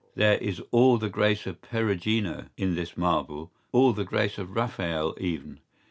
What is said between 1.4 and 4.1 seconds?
of Perugino in this marble, all the